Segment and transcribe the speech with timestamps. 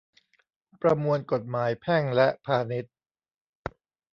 [0.81, 2.93] ประมวลกฎหมายแพ่งและพาณิชย์